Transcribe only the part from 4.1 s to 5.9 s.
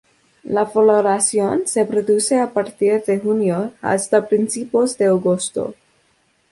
principios de agosto.